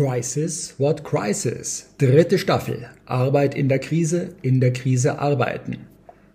[0.00, 1.90] Crisis, what crisis?
[1.98, 2.88] Dritte Staffel.
[3.04, 5.76] Arbeit in der Krise, in der Krise arbeiten.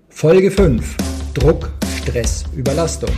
[0.07, 0.95] Folge 5.
[1.33, 3.09] Druck, Stress, Überlastung.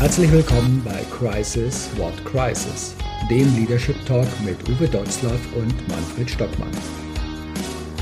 [0.00, 2.96] Herzlich willkommen bei Crisis, what crisis?
[3.30, 6.72] Dem Leadership Talk mit Uwe Dotzlaff und Manfred Stockmann.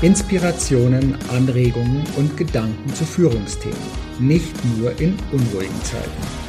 [0.01, 3.77] Inspirationen, Anregungen und Gedanken zu Führungsthemen.
[4.17, 6.48] Nicht nur in unruhigen Zeiten.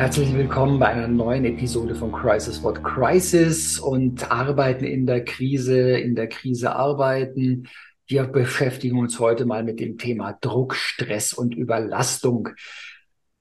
[0.00, 5.98] Herzlich willkommen bei einer neuen Episode von Crisis What Crisis und Arbeiten in der Krise,
[5.98, 7.68] in der Krise arbeiten.
[8.06, 12.48] Wir beschäftigen uns heute mal mit dem Thema Druck, Stress und Überlastung.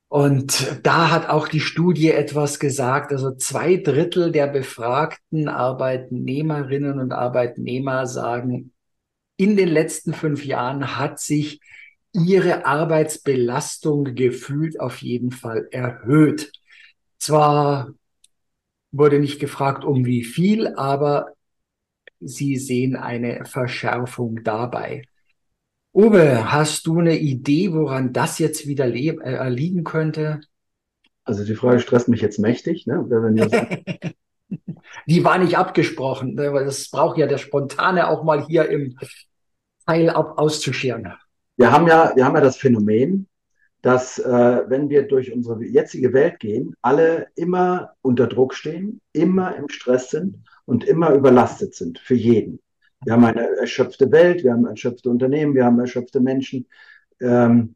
[0.10, 3.14] Und da hat auch die Studie etwas gesagt.
[3.14, 8.74] Also zwei Drittel der befragten Arbeitnehmerinnen und Arbeitnehmer sagen,
[9.38, 11.62] in den letzten fünf Jahren hat sich
[12.14, 16.52] ihre Arbeitsbelastung gefühlt auf jeden Fall erhöht.
[17.18, 17.94] Zwar
[18.92, 21.34] wurde nicht gefragt, um wie viel, aber
[22.20, 25.04] sie sehen eine Verschärfung dabei.
[25.94, 30.42] Uwe, hast du eine Idee, woran das jetzt wieder äh, liegen könnte?
[31.24, 32.88] Also die Frage stresst mich jetzt mächtig.
[32.88, 33.06] Ne?
[35.08, 36.52] die war nicht abgesprochen, ne?
[36.66, 38.98] das braucht ja der Spontane auch mal hier im
[39.86, 41.14] Teil ab auszuscheren.
[41.60, 43.28] Wir haben ja, wir haben ja das Phänomen,
[43.82, 49.58] dass äh, wenn wir durch unsere jetzige Welt gehen, alle immer unter Druck stehen, immer
[49.58, 52.62] im Stress sind und immer überlastet sind für jeden.
[53.04, 56.66] Wir haben eine erschöpfte Welt, wir haben erschöpfte Unternehmen, wir haben erschöpfte Menschen.
[57.20, 57.76] Ähm,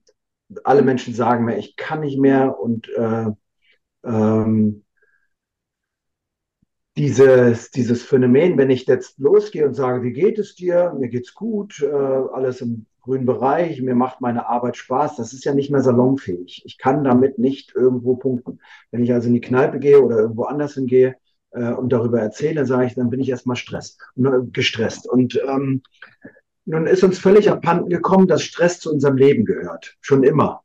[0.63, 3.31] alle Menschen sagen mir, ich kann nicht mehr und äh,
[4.05, 4.85] ähm,
[6.95, 10.93] dieses, dieses Phänomen, wenn ich jetzt losgehe und sage, wie geht es dir?
[10.97, 15.43] Mir geht's gut, äh, alles im grünen Bereich, mir macht meine Arbeit Spaß, das ist
[15.43, 16.63] ja nicht mehr salonfähig.
[16.65, 18.59] Ich kann damit nicht irgendwo punkten.
[18.91, 21.15] Wenn ich also in die Kneipe gehe oder irgendwo anders hingehe
[21.51, 25.07] äh, und darüber erzähle, sage ich, dann bin ich erstmal Stress, äh, gestresst.
[25.07, 25.83] Und ähm,
[26.65, 30.61] nun ist uns völlig abhanden gekommen, dass Stress zu unserem Leben gehört, schon immer.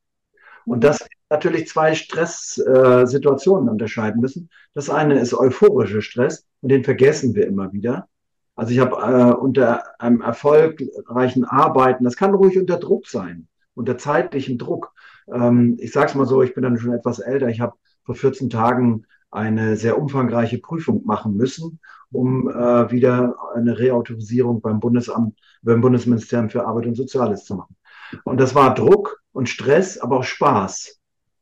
[0.65, 4.49] Und dass wir natürlich zwei Stresssituationen äh, unterscheiden müssen.
[4.75, 8.09] Das eine ist euphorischer Stress und den vergessen wir immer wieder.
[8.59, 13.97] Also ich habe äh, unter einem erfolgreichen Arbeiten, das kann ruhig unter Druck sein, unter
[13.97, 14.93] zeitlichem Druck.
[15.33, 17.47] Ähm, ich sage es mal so, ich bin dann schon etwas älter.
[17.47, 21.79] Ich habe vor 14 Tagen eine sehr umfangreiche Prüfung machen müssen,
[22.11, 27.77] um äh, wieder eine Reautorisierung beim Bundesamt, beim Bundesministerium für Arbeit und Soziales zu machen.
[28.25, 30.99] Und das war Druck und Stress, aber auch Spaß.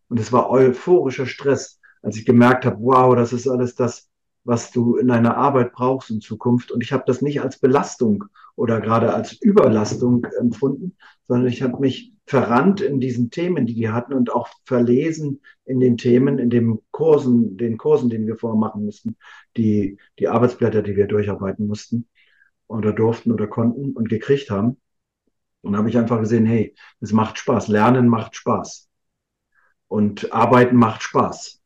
[0.09, 4.10] Und es war euphorischer Stress, als ich gemerkt habe, wow, das ist alles das,
[4.47, 6.71] was du in deiner Arbeit brauchst in Zukunft.
[6.71, 8.25] Und ich habe das nicht als Belastung
[8.55, 10.97] oder gerade als Überlastung empfunden,
[11.27, 15.81] sondern ich habe mich verrannt in diesen Themen, die die hatten und auch verlesen in
[15.81, 19.17] den Themen, in den Kursen, den Kursen, den wir vorher machen mussten,
[19.56, 22.06] die, die Arbeitsblätter, die wir durcharbeiten mussten
[22.69, 24.77] oder durften oder konnten und gekriegt haben.
[25.62, 27.67] Und habe ich einfach gesehen, hey, es macht Spaß.
[27.67, 28.89] Lernen macht Spaß.
[29.89, 31.61] Und Arbeiten macht Spaß.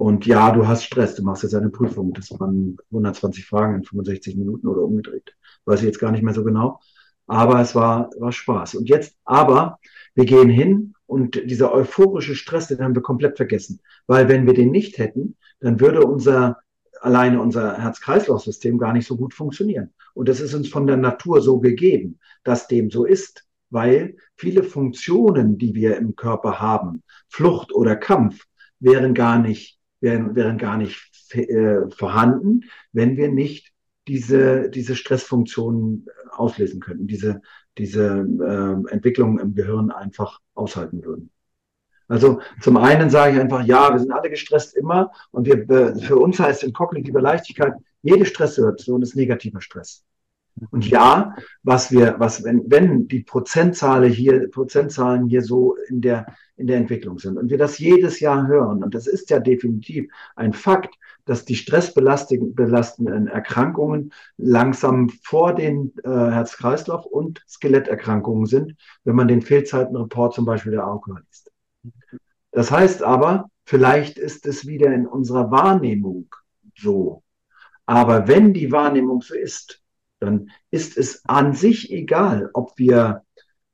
[0.00, 2.14] Und ja, du hast Stress, du machst jetzt eine Prüfung.
[2.14, 5.36] Das waren 120 Fragen in 65 Minuten oder umgedreht.
[5.66, 6.80] Weiß ich jetzt gar nicht mehr so genau.
[7.26, 8.76] Aber es war, war Spaß.
[8.76, 9.78] Und jetzt, aber
[10.14, 13.80] wir gehen hin und dieser euphorische Stress, den haben wir komplett vergessen.
[14.06, 16.56] Weil wenn wir den nicht hätten, dann würde unser,
[17.02, 19.92] alleine unser Herz-Kreislauf-System gar nicht so gut funktionieren.
[20.14, 23.44] Und das ist uns von der Natur so gegeben, dass dem so ist.
[23.68, 28.46] Weil viele Funktionen, die wir im Körper haben, Flucht oder Kampf,
[28.78, 33.72] wären gar nicht wären, wären gar nicht äh, vorhanden, wenn wir nicht
[34.08, 37.42] diese, diese Stressfunktionen auslesen könnten, diese,
[37.78, 41.30] diese äh, Entwicklung im Gehirn einfach aushalten würden.
[42.08, 45.64] Also zum einen sage ich einfach, ja, wir sind alle gestresst immer und wir,
[46.00, 50.02] für uns heißt in kognitiver Leichtigkeit, jede Stresssituation ist negativer Stress.
[50.70, 56.26] Und ja, was wir, was, wenn, wenn die Prozentzahlen hier, Prozentzahlen hier so in der,
[56.56, 60.10] in der Entwicklung sind und wir das jedes Jahr hören, und das ist ja definitiv
[60.36, 68.74] ein Fakt, dass die stressbelastenden Erkrankungen langsam vor den äh, Herz-Kreislauf- und Skeletterkrankungen sind,
[69.04, 71.52] wenn man den Fehlzeitenreport zum Beispiel der AOK liest.
[72.52, 76.34] Das heißt aber, Vielleicht ist es wieder in unserer Wahrnehmung
[76.74, 77.22] so.
[77.86, 79.80] Aber wenn die Wahrnehmung so ist,
[80.20, 83.22] dann ist es an sich egal, ob wir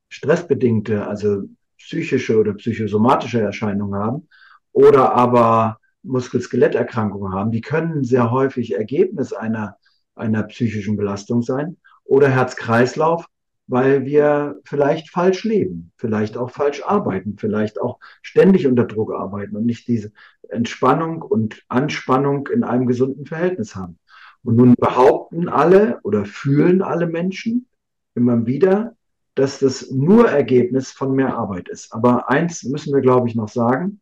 [0.09, 1.43] stressbedingte, also
[1.77, 4.27] psychische oder psychosomatische Erscheinungen haben
[4.71, 7.51] oder aber Muskel-Skeletterkrankungen haben.
[7.51, 9.77] Die können sehr häufig Ergebnis einer,
[10.15, 13.25] einer psychischen Belastung sein oder Herz-Kreislauf,
[13.67, 19.57] weil wir vielleicht falsch leben, vielleicht auch falsch arbeiten, vielleicht auch ständig unter Druck arbeiten
[19.57, 20.13] und nicht diese
[20.47, 23.99] Entspannung und Anspannung in einem gesunden Verhältnis haben.
[24.47, 27.67] Und nun behaupten alle oder fühlen alle Menschen
[28.15, 28.95] immer wieder,
[29.35, 31.91] dass das nur Ergebnis von mehr Arbeit ist.
[31.91, 33.99] Aber eins müssen wir, glaube ich, noch sagen.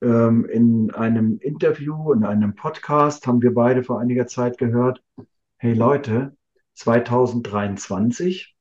[0.00, 5.02] Ähm, in einem Interview, in einem Podcast haben wir beide vor einiger Zeit gehört,
[5.58, 6.34] hey Leute,
[6.72, 8.56] 2023.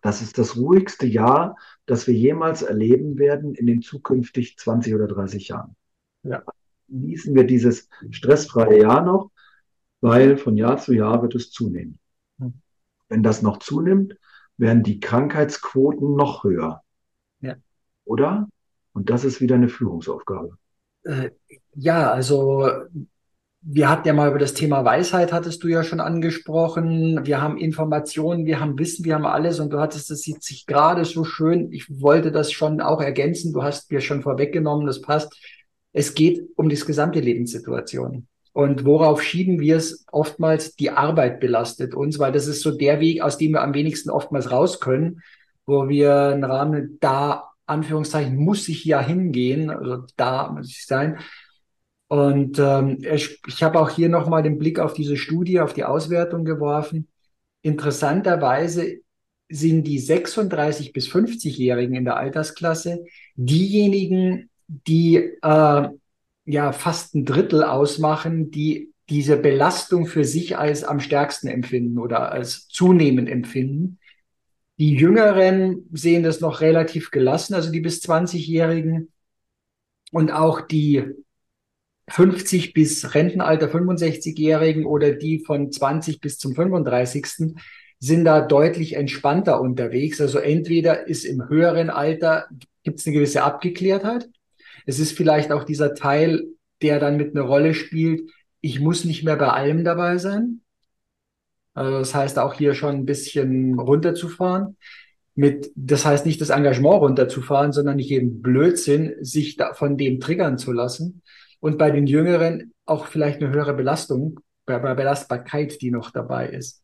[0.00, 5.08] Das ist das ruhigste Jahr, das wir jemals erleben werden in den zukünftig 20 oder
[5.08, 5.76] 30 Jahren.
[6.22, 6.42] Ja.
[6.88, 9.30] Genießen wir dieses stressfreie Jahr noch,
[10.02, 11.98] weil von Jahr zu Jahr wird es zunehmen.
[12.38, 12.52] Hm.
[13.08, 14.16] Wenn das noch zunimmt,
[14.58, 16.82] werden die Krankheitsquoten noch höher.
[17.40, 17.54] Ja.
[18.04, 18.48] Oder?
[18.92, 20.58] Und das ist wieder eine Führungsaufgabe.
[21.04, 21.30] Äh,
[21.74, 22.68] ja, also
[23.62, 27.24] wir hatten ja mal über das Thema Weisheit, hattest du ja schon angesprochen.
[27.24, 30.66] Wir haben Informationen, wir haben Wissen, wir haben alles und du hattest es sieht sich
[30.66, 31.72] gerade so schön.
[31.72, 33.52] Ich wollte das schon auch ergänzen.
[33.52, 35.32] Du hast mir schon vorweggenommen, das passt.
[35.92, 38.26] Es geht um die gesamte Lebenssituation.
[38.52, 40.04] Und worauf schieben wir es?
[40.12, 43.74] Oftmals die Arbeit belastet uns, weil das ist so der Weg, aus dem wir am
[43.74, 45.22] wenigsten oftmals raus können,
[45.64, 51.18] wo wir einen Rahmen da, Anführungszeichen, muss ich ja hingehen, also da muss ich sein,
[52.12, 55.84] und ähm, ich, ich habe auch hier nochmal den Blick auf diese Studie, auf die
[55.84, 57.08] Auswertung geworfen.
[57.62, 58.98] Interessanterweise
[59.48, 63.02] sind die 36 bis 50-Jährigen in der Altersklasse
[63.34, 65.88] diejenigen, die äh,
[66.44, 72.32] ja fast ein Drittel ausmachen, die diese Belastung für sich als am stärksten empfinden oder
[72.32, 73.98] als zunehmend empfinden.
[74.78, 79.12] Die Jüngeren sehen das noch relativ gelassen, also die bis 20-Jährigen.
[80.12, 81.04] Und auch die
[82.08, 87.54] 50 bis Rentenalter 65-Jährigen oder die von 20 bis zum 35.
[87.98, 90.20] sind da deutlich entspannter unterwegs.
[90.20, 92.48] Also entweder ist im höheren Alter,
[92.82, 94.28] gibt es eine gewisse Abgeklärtheit.
[94.86, 96.44] Es ist vielleicht auch dieser Teil,
[96.82, 98.30] der dann mit einer Rolle spielt,
[98.60, 100.60] ich muss nicht mehr bei allem dabei sein.
[101.74, 104.76] Also das heißt auch hier schon ein bisschen runterzufahren.
[105.34, 110.20] Mit, das heißt nicht das Engagement runterzufahren, sondern nicht jeden Blödsinn, sich da von dem
[110.20, 111.22] triggern zu lassen
[111.60, 116.48] und bei den Jüngeren auch vielleicht eine höhere Belastung, bei, bei Belastbarkeit, die noch dabei
[116.48, 116.82] ist.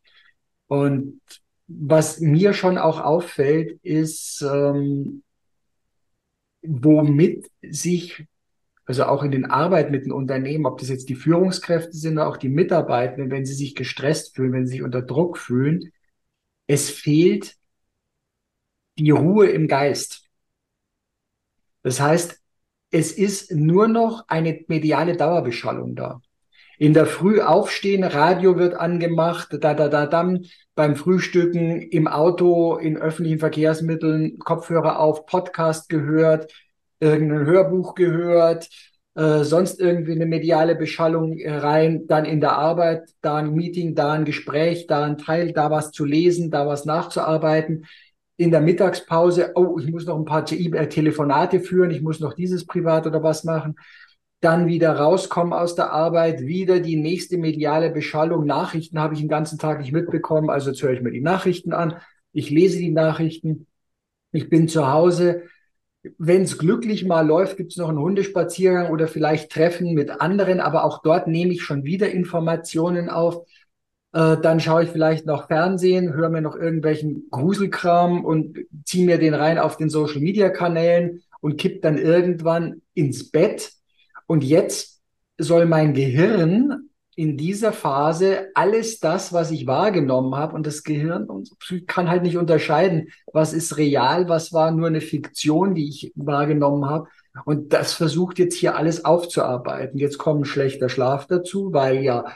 [0.67, 1.21] Und
[1.67, 5.23] was mir schon auch auffällt, ist, ähm,
[6.69, 8.27] womit sich,
[8.85, 12.29] also auch in den Arbeit mit den Unternehmen, ob das jetzt die Führungskräfte sind oder
[12.29, 15.93] auch die Mitarbeitenden, wenn sie sich gestresst fühlen, wenn sie sich unter Druck fühlen,
[16.67, 17.57] es fehlt
[18.99, 20.25] die Ruhe im Geist.
[21.83, 22.39] Das heißt,
[22.91, 26.21] es ist nur noch eine mediale Dauerbeschallung da.
[26.79, 30.47] In der Früh aufstehen, Radio wird angemacht, da, da, da, dann
[30.77, 36.53] beim Frühstücken, im Auto, in öffentlichen Verkehrsmitteln, Kopfhörer auf, Podcast gehört,
[37.01, 38.69] irgendein Hörbuch gehört,
[39.17, 44.13] äh, sonst irgendwie eine mediale Beschallung rein, dann in der Arbeit, da ein Meeting, da
[44.13, 47.87] ein Gespräch, da ein Teil, da was zu lesen, da was nachzuarbeiten
[48.39, 52.65] in der Mittagspause, oh, ich muss noch ein paar Telefonate führen, ich muss noch dieses
[52.65, 53.75] privat oder was machen.
[54.41, 58.47] Dann wieder rauskommen aus der Arbeit, wieder die nächste mediale Beschallung.
[58.47, 61.73] Nachrichten habe ich den ganzen Tag nicht mitbekommen, also jetzt höre ich mir die Nachrichten
[61.73, 61.97] an.
[62.33, 63.67] Ich lese die Nachrichten.
[64.31, 65.43] Ich bin zu Hause.
[66.19, 70.61] Wenn es glücklich mal läuft, gibt es noch einen Hundespaziergang oder vielleicht Treffen mit anderen,
[70.61, 73.45] aber auch dort nehme ich schon wieder Informationen auf.
[74.13, 79.19] Äh, dann schaue ich vielleicht noch Fernsehen, höre mir noch irgendwelchen Gruselkram und ziehe mir
[79.19, 83.73] den rein auf den Social Media Kanälen und kipp dann irgendwann ins Bett.
[84.29, 85.01] Und jetzt
[85.39, 91.27] soll mein Gehirn in dieser Phase alles das, was ich wahrgenommen habe, und das Gehirn
[91.89, 96.85] kann halt nicht unterscheiden, was ist real, was war nur eine Fiktion, die ich wahrgenommen
[96.85, 97.09] habe.
[97.45, 99.99] Und das versucht jetzt hier alles aufzuarbeiten.
[99.99, 102.27] Jetzt kommt ein schlechter Schlaf dazu, weil ja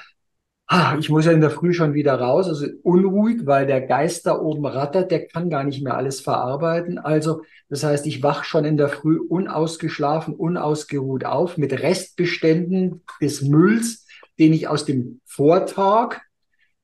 [0.72, 4.26] ah, ich muss ja in der Früh schon wieder raus, also unruhig, weil der Geist
[4.26, 6.98] da oben rattert, der kann gar nicht mehr alles verarbeiten.
[6.98, 13.42] Also, das heißt, ich wach schon in der Früh unausgeschlafen, unausgeruht auf mit Restbeständen des
[13.42, 14.06] Mülls,
[14.38, 16.20] den ich aus dem Vortag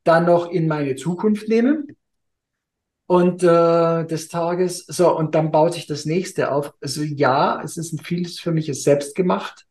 [0.04, 1.84] dann noch in meine Zukunft nehme.
[3.06, 4.84] und äh, des Tages.
[4.86, 6.74] So, und dann baut sich das nächste auf.
[6.80, 9.66] Also ja, es ist ein vieles für mich ist selbst gemacht.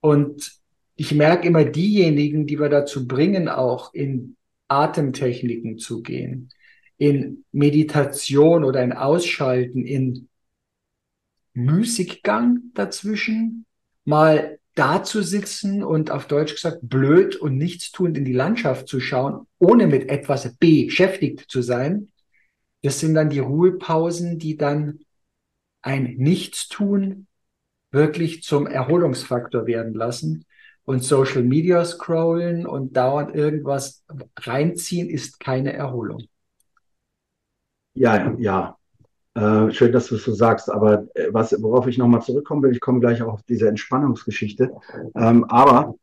[0.00, 0.57] Und
[1.00, 4.36] ich merke immer diejenigen, die wir dazu bringen, auch in
[4.66, 6.48] Atemtechniken zu gehen,
[6.96, 10.28] in Meditation oder in Ausschalten, in
[11.54, 13.64] Müßiggang dazwischen,
[14.04, 18.98] mal da zu sitzen und auf Deutsch gesagt blöd und nichtstuend in die Landschaft zu
[18.98, 22.10] schauen, ohne mit etwas beschäftigt zu sein.
[22.82, 24.98] Das sind dann die Ruhepausen, die dann
[25.80, 27.28] ein Nichtstun
[27.92, 30.44] wirklich zum Erholungsfaktor werden lassen.
[30.88, 34.06] Und Social Media scrollen und dauernd irgendwas
[34.40, 36.22] reinziehen ist keine Erholung.
[37.92, 38.78] Ja, ja,
[39.34, 42.72] äh, schön, dass du es so sagst, aber äh, was, worauf ich nochmal zurückkommen will,
[42.72, 44.72] ich komme gleich auch auf diese Entspannungsgeschichte,
[45.14, 45.94] ähm, aber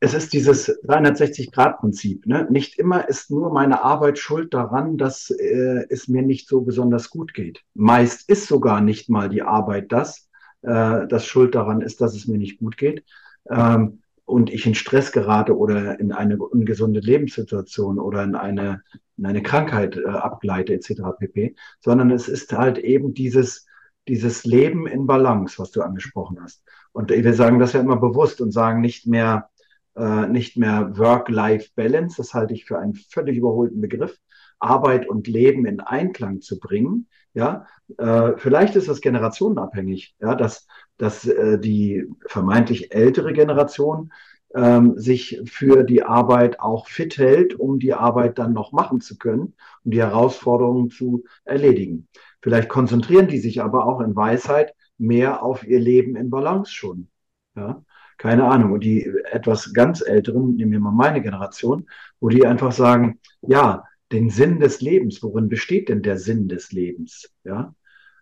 [0.00, 2.24] es ist dieses 360-Grad-Prinzip.
[2.24, 2.46] Ne?
[2.48, 7.10] Nicht immer ist nur meine Arbeit schuld daran, dass äh, es mir nicht so besonders
[7.10, 7.60] gut geht.
[7.74, 10.30] Meist ist sogar nicht mal die Arbeit das,
[10.62, 13.04] äh, das schuld daran ist, dass es mir nicht gut geht.
[13.48, 18.82] Ähm, und ich in Stress gerate oder in eine ungesunde Lebenssituation oder in eine,
[19.16, 21.02] in eine Krankheit äh, abgleite etc.
[21.18, 23.66] pp, sondern es ist halt eben dieses,
[24.06, 26.62] dieses Leben in Balance, was du angesprochen hast.
[26.92, 29.50] Und wir sagen das ja immer bewusst und sagen nicht mehr,
[29.96, 34.16] äh, nicht mehr Work-Life-Balance, das halte ich für einen völlig überholten Begriff,
[34.60, 37.08] Arbeit und Leben in Einklang zu bringen.
[37.32, 37.66] Ja,
[37.98, 40.66] äh, vielleicht ist das generationenabhängig, ja, dass
[41.00, 44.12] dass äh, die vermeintlich ältere Generation
[44.54, 49.16] ähm, sich für die Arbeit auch fit hält, um die Arbeit dann noch machen zu
[49.16, 52.08] können, um die Herausforderungen zu erledigen.
[52.42, 57.08] Vielleicht konzentrieren die sich aber auch in Weisheit mehr auf ihr Leben in Balance schon.
[57.56, 57.82] Ja?
[58.18, 58.72] Keine Ahnung.
[58.72, 61.88] Und die etwas ganz Älteren, nehmen wir mal meine Generation,
[62.18, 66.72] wo die einfach sagen, ja, den Sinn des Lebens, worin besteht denn der Sinn des
[66.72, 67.30] Lebens?
[67.44, 67.74] Ja,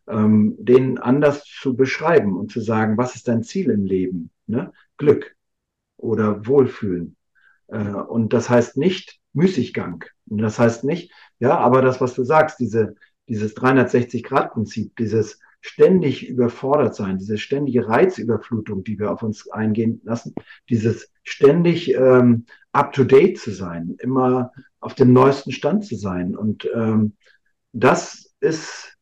[0.09, 4.31] ähm, den anders zu beschreiben und zu sagen, was ist dein Ziel im Leben?
[4.47, 4.73] Ne?
[4.97, 5.37] Glück
[5.97, 7.17] oder Wohlfühlen.
[7.69, 10.05] Äh, und das heißt nicht Müßiggang.
[10.29, 12.95] Und das heißt nicht, ja, aber das, was du sagst, diese,
[13.29, 20.35] dieses 360-Grad-Prinzip, dieses ständig überfordert sein, diese ständige Reizüberflutung, die wir auf uns eingehen lassen,
[20.69, 26.37] dieses ständig ähm, up-to-date zu sein, immer auf dem neuesten Stand zu sein.
[26.37, 27.15] Und ähm,
[27.73, 28.97] das ist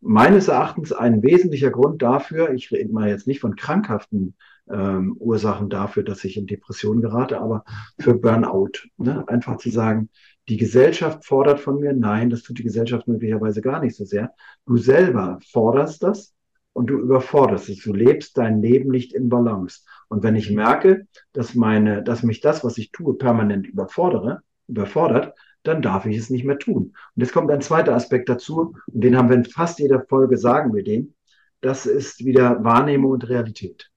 [0.00, 4.34] meines Erachtens ein wesentlicher Grund dafür, ich rede mal jetzt nicht von krankhaften
[4.68, 7.64] ähm, Ursachen dafür, dass ich in Depression gerate, aber
[7.98, 8.88] für Burnout.
[8.96, 9.26] Ne?
[9.28, 10.10] Einfach zu sagen,
[10.48, 14.32] die Gesellschaft fordert von mir, nein, das tut die Gesellschaft möglicherweise gar nicht so sehr.
[14.64, 16.34] Du selber forderst das
[16.72, 17.82] und du überforderst es.
[17.82, 19.80] Du lebst dein Leben nicht in Balance.
[20.08, 25.36] Und wenn ich merke, dass meine, dass mich das, was ich tue, permanent überfordere, überfordert,
[25.64, 26.94] dann darf ich es nicht mehr tun.
[27.14, 30.38] Und jetzt kommt ein zweiter Aspekt dazu, und den haben wir in fast jeder Folge,
[30.38, 31.14] sagen wir den.
[31.60, 33.90] Das ist wieder Wahrnehmung und Realität.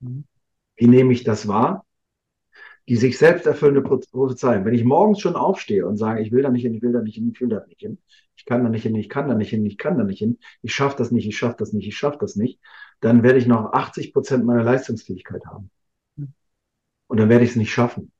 [0.00, 0.24] Mhm.
[0.74, 1.84] Wie nehme ich das wahr?
[2.88, 4.64] Die sich selbst erfüllende Prophezeiung.
[4.64, 7.00] Wenn ich morgens schon aufstehe und sage, ich will da nicht hin, ich will da
[7.00, 7.98] nicht hin, ich will da nicht hin,
[8.36, 10.38] ich kann da nicht hin, ich kann da nicht hin, ich kann da nicht hin,
[10.62, 12.60] ich schaffe das nicht, ich schaffe das nicht, ich schaffe das nicht,
[13.00, 15.70] dann werde ich noch 80 Prozent meiner Leistungsfähigkeit haben.
[16.16, 16.32] Mhm.
[17.08, 18.12] Und dann werde ich es nicht schaffen.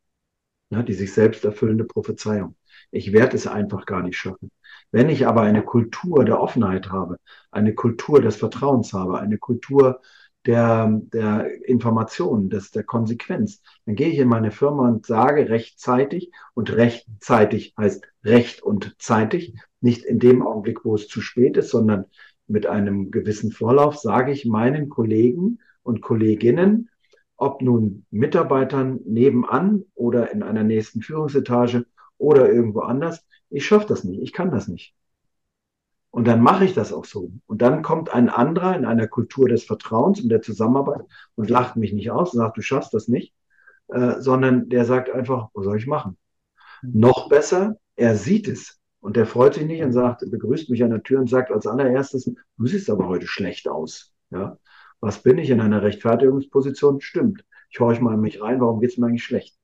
[0.71, 2.57] Ja, die sich selbst erfüllende Prophezeiung.
[2.91, 4.51] Ich werde es einfach gar nicht schaffen.
[4.91, 7.19] Wenn ich aber eine Kultur der Offenheit habe,
[7.51, 10.01] eine Kultur des Vertrauens habe, eine Kultur
[10.47, 16.33] der, der Information, des, der Konsequenz, dann gehe ich in meine Firma und sage rechtzeitig
[16.55, 21.71] und rechtzeitig heißt recht und zeitig, nicht in dem Augenblick, wo es zu spät ist,
[21.71, 22.07] sondern
[22.47, 26.91] mit einem gewissen Vorlauf sage ich meinen Kollegen und Kolleginnen,
[27.37, 31.87] ob nun Mitarbeitern nebenan oder in einer nächsten Führungsetage,
[32.23, 33.27] oder irgendwo anders.
[33.51, 34.95] Ich schaffe das nicht, ich kann das nicht.
[36.13, 37.33] Und dann mache ich das auch so.
[37.47, 41.77] Und dann kommt ein anderer in einer Kultur des Vertrauens und der Zusammenarbeit und lacht
[41.77, 43.35] mich nicht aus und sagt, du schaffst das nicht,
[43.89, 46.19] äh, sondern der sagt einfach, was soll ich machen?
[46.83, 47.01] Mhm.
[47.01, 50.91] Noch besser, er sieht es und der freut sich nicht und sagt, begrüßt mich an
[50.91, 54.13] der Tür und sagt als allererstes, du siehst aber heute schlecht aus.
[54.29, 54.59] Ja,
[55.01, 57.01] was bin ich in einer Rechtfertigungsposition?
[57.01, 57.43] Stimmt.
[57.71, 59.57] Ich horche mal in mich rein, warum geht es mir eigentlich schlecht?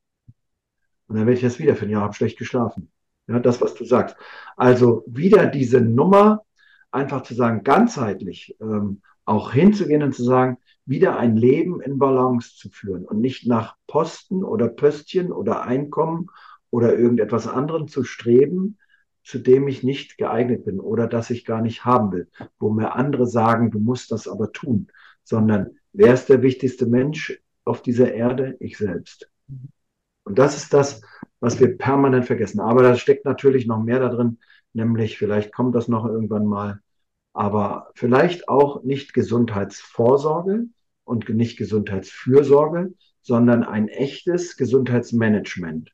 [1.09, 1.93] Und dann werde ich das wiederfinden.
[1.93, 2.91] Ja, habe schlecht geschlafen.
[3.29, 4.17] Ja, das, was du sagst.
[4.57, 6.43] Also wieder diese Nummer,
[6.91, 10.57] einfach zu sagen, ganzheitlich ähm, auch hinzugehen und zu sagen,
[10.87, 16.29] wieder ein Leben in Balance zu führen und nicht nach Posten oder Pöstchen oder Einkommen
[16.71, 18.79] oder irgendetwas anderem zu streben,
[19.23, 22.95] zu dem ich nicht geeignet bin oder das ich gar nicht haben will, wo mir
[22.95, 24.89] andere sagen, du musst das aber tun,
[25.23, 28.57] sondern wer ist der wichtigste Mensch auf dieser Erde?
[28.61, 29.31] Ich selbst.
[30.25, 31.03] Und das ist das,
[31.41, 32.61] was wir permanent vergessen.
[32.61, 34.39] Aber da steckt natürlich noch mehr da drin,
[34.73, 36.81] nämlich vielleicht kommt das noch irgendwann mal,
[37.33, 40.67] aber vielleicht auch nicht Gesundheitsvorsorge
[41.05, 45.93] und nicht Gesundheitsfürsorge, sondern ein echtes Gesundheitsmanagement.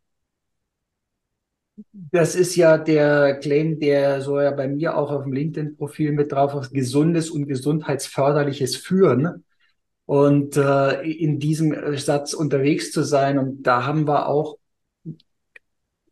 [1.92, 6.30] Das ist ja der Claim, der so ja bei mir auch auf dem LinkedIn-Profil mit
[6.30, 9.44] drauf ist, gesundes und gesundheitsförderliches Führen.
[10.06, 13.38] Und äh, in diesem Satz unterwegs zu sein.
[13.38, 14.58] Und da haben wir auch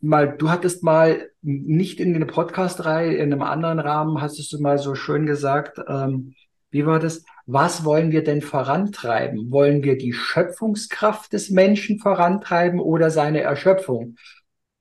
[0.02, 4.78] mal, du hattest mal nicht in der Podcast-Reihe, in einem anderen Rahmen, hast du mal
[4.78, 6.35] so schön gesagt, ähm,
[6.71, 7.25] wie war das?
[7.47, 9.50] Was wollen wir denn vorantreiben?
[9.50, 14.16] Wollen wir die Schöpfungskraft des Menschen vorantreiben oder seine Erschöpfung?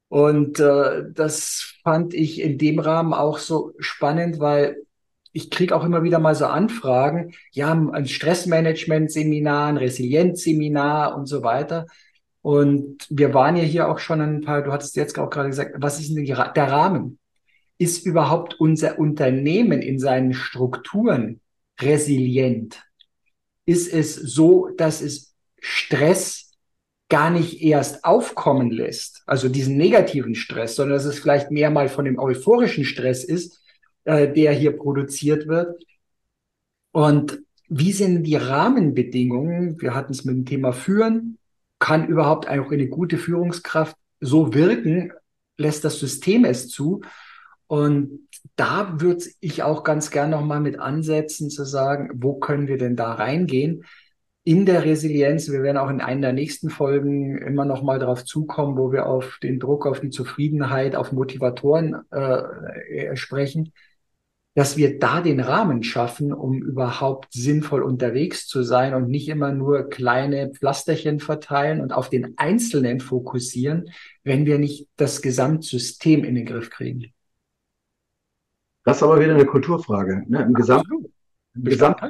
[0.08, 4.78] Und äh, das fand ich in dem Rahmen auch so spannend, weil
[5.34, 11.44] ich kriege auch immer wieder mal so Anfragen, ja, ein Stressmanagement-Seminar, ein Resilienzseminar und so
[11.44, 11.88] weiter.
[12.42, 15.76] Und wir waren ja hier auch schon ein paar, du hattest jetzt auch gerade gesagt,
[15.78, 17.20] was ist denn der Rahmen?
[17.78, 21.42] Ist überhaupt unser Unternehmen in seinen Strukturen
[21.80, 22.84] resilient?
[23.66, 26.52] Ist es so, dass es Stress
[27.10, 31.90] gar nicht erst aufkommen lässt, also diesen negativen Stress, sondern dass es vielleicht mehr mal
[31.90, 33.62] von dem euphorischen Stress ist,
[34.06, 35.84] äh, der hier produziert wird.
[36.92, 39.80] Und wie sind die Rahmenbedingungen?
[39.82, 41.38] Wir hatten es mit dem Thema Führen,
[41.82, 45.12] kann überhaupt auch eine gute Führungskraft so wirken?
[45.58, 47.02] Lässt das System es zu?
[47.68, 52.78] Und da würde ich auch ganz gern nochmal mit ansetzen, zu sagen, wo können wir
[52.78, 53.84] denn da reingehen?
[54.44, 58.26] In der Resilienz, wir werden auch in einer der nächsten Folgen immer noch mal darauf
[58.26, 63.74] zukommen, wo wir auf den Druck, auf die Zufriedenheit, auf Motivatoren äh, sprechen
[64.54, 69.54] dass wir da den Rahmen schaffen, um überhaupt sinnvoll unterwegs zu sein und nicht immer
[69.54, 73.90] nur kleine Pflasterchen verteilen und auf den Einzelnen fokussieren,
[74.24, 77.14] wenn wir nicht das Gesamtsystem in den Griff kriegen.
[78.84, 80.24] Das ist aber wieder eine Kulturfrage.
[80.28, 80.42] Ne?
[80.42, 80.86] Im Gesamt,
[81.54, 82.02] im Gesamt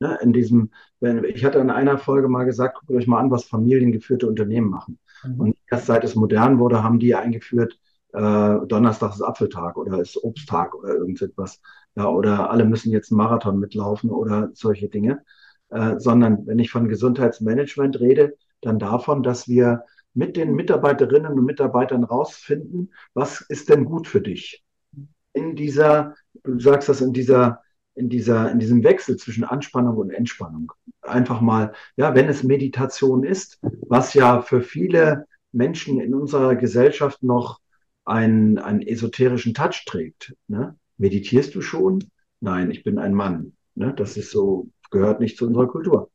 [0.00, 0.18] ne?
[0.22, 3.44] in diesem, wenn, ich hatte in einer Folge mal gesagt, guckt euch mal an, was
[3.44, 4.98] familiengeführte Unternehmen machen.
[5.24, 5.40] Mhm.
[5.40, 7.78] Und erst seit es modern wurde, haben die eingeführt,
[8.16, 11.60] äh, Donnerstag ist Apfeltag oder ist Obsttag oder irgendetwas.
[11.94, 15.22] Ja, oder alle müssen jetzt einen Marathon mitlaufen oder solche Dinge.
[15.68, 21.44] Äh, sondern wenn ich von Gesundheitsmanagement rede, dann davon, dass wir mit den Mitarbeiterinnen und
[21.44, 24.64] Mitarbeitern rausfinden, was ist denn gut für dich?
[25.32, 27.60] In dieser, du sagst das in dieser,
[27.94, 30.72] in dieser, in diesem Wechsel zwischen Anspannung und Entspannung.
[31.02, 37.22] Einfach mal, ja, wenn es Meditation ist, was ja für viele Menschen in unserer Gesellschaft
[37.22, 37.60] noch
[38.06, 40.34] einen, einen esoterischen Touch trägt.
[40.48, 40.76] Ne?
[40.96, 42.04] Meditierst du schon?
[42.40, 43.52] Nein, ich bin ein Mann.
[43.74, 43.92] Ne?
[43.94, 46.10] Das ist so, gehört nicht zu unserer Kultur.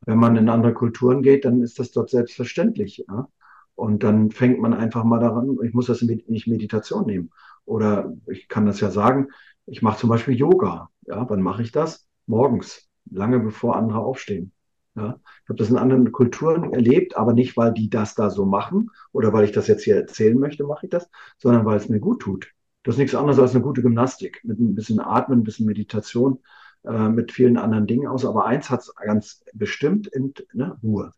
[0.00, 3.04] Wenn man in andere Kulturen geht, dann ist das dort selbstverständlich.
[3.08, 3.28] Ja?
[3.74, 7.30] Und dann fängt man einfach mal daran, ich muss das nicht Meditation nehmen.
[7.66, 9.28] Oder ich kann das ja sagen,
[9.66, 10.90] ich mache zum Beispiel Yoga.
[11.06, 12.06] Ja, wann mache ich das?
[12.26, 14.52] Morgens, lange bevor andere aufstehen.
[14.96, 18.46] Ja, ich habe das in anderen Kulturen erlebt, aber nicht, weil die das da so
[18.46, 21.90] machen oder weil ich das jetzt hier erzählen möchte, mache ich das, sondern weil es
[21.90, 22.50] mir gut tut.
[22.82, 26.38] Das ist nichts anderes als eine gute Gymnastik mit ein bisschen Atmen, ein bisschen Meditation,
[26.84, 28.24] äh, mit vielen anderen Dingen aus.
[28.24, 31.12] Aber eins hat es ganz bestimmt in ne, Ruhe.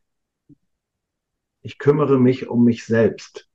[1.63, 3.49] Ich kümmere mich um mich selbst.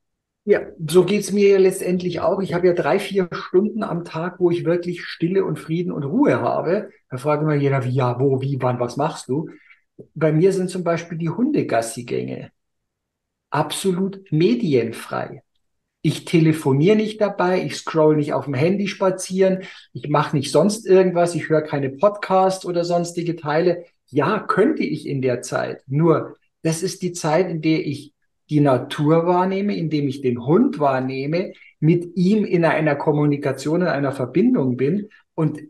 [0.45, 2.41] Ja, so geht's mir letztendlich auch.
[2.41, 6.03] Ich habe ja drei, vier Stunden am Tag, wo ich wirklich Stille und Frieden und
[6.03, 6.91] Ruhe habe.
[7.09, 9.49] Da fragt immer jeder, wie, ja, wo, wie, wann, was machst du?
[10.15, 12.51] Bei mir sind zum Beispiel die Hundegassigänge
[13.49, 15.43] absolut medienfrei.
[16.01, 20.85] Ich telefoniere nicht dabei, ich scroll nicht auf dem Handy spazieren, ich mache nicht sonst
[20.85, 23.85] irgendwas, ich höre keine Podcasts oder sonstige Teile.
[24.07, 25.81] Ja, könnte ich in der Zeit.
[25.87, 28.13] Nur, das ist die Zeit, in der ich
[28.49, 34.11] die Natur wahrnehme, indem ich den Hund wahrnehme, mit ihm in einer Kommunikation, in einer
[34.11, 35.09] Verbindung bin.
[35.35, 35.61] Und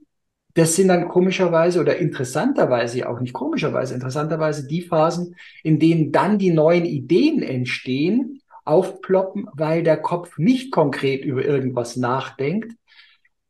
[0.55, 6.37] das sind dann komischerweise oder interessanterweise, auch nicht komischerweise, interessanterweise die Phasen, in denen dann
[6.37, 12.73] die neuen Ideen entstehen, aufploppen, weil der Kopf nicht konkret über irgendwas nachdenkt.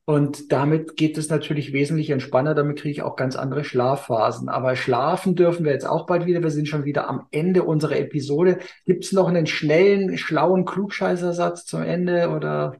[0.05, 4.49] Und damit geht es natürlich wesentlich entspannter, damit kriege ich auch ganz andere Schlafphasen.
[4.49, 6.43] Aber schlafen dürfen wir jetzt auch bald wieder.
[6.43, 8.59] Wir sind schon wieder am Ende unserer Episode.
[8.85, 12.75] Gibt es noch einen schnellen, schlauen Klugscheißersatz zum Ende oder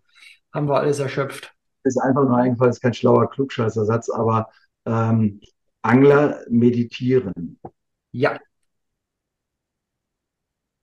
[0.53, 1.52] haben wir alles erschöpft?
[1.83, 4.49] Ist einfach nur eingefallen, ist kein schlauer Klugscheißersatz, aber
[4.85, 5.41] ähm,
[5.81, 7.59] Angler meditieren.
[8.11, 8.39] Ja.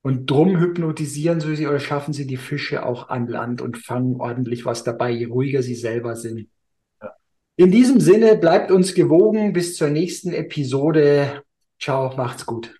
[0.02, 4.64] Und drum hypnotisieren sie oder schaffen sie die Fische auch an Land und fangen ordentlich
[4.64, 6.48] was dabei, je ruhiger sie selber sind.
[7.02, 7.12] Ja.
[7.56, 9.52] In diesem Sinne, bleibt uns gewogen.
[9.52, 11.42] Bis zur nächsten Episode.
[11.78, 12.79] Ciao, macht's gut.